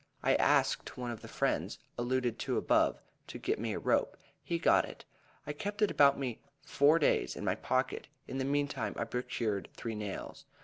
I 0.23 0.33
asked 0.33 0.97
one 0.97 1.11
of 1.11 1.21
the 1.21 1.27
friends, 1.27 1.77
alluded 1.95 2.39
to 2.39 2.57
above, 2.57 2.99
to 3.27 3.37
get 3.37 3.59
me 3.59 3.73
a 3.73 3.77
rope. 3.77 4.17
He 4.41 4.57
got 4.57 4.83
it. 4.83 5.05
I 5.45 5.53
kept 5.53 5.83
it 5.83 5.91
about 5.91 6.17
me 6.17 6.39
four 6.63 6.97
days 6.97 7.35
in 7.35 7.45
my 7.45 7.53
pocket; 7.53 8.07
in 8.27 8.39
the 8.39 8.43
meantime 8.43 8.95
I 8.97 9.03
procured 9.03 9.69
three 9.75 9.93
nails. 9.93 10.45